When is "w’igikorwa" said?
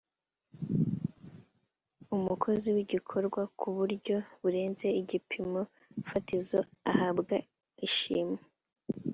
2.75-3.41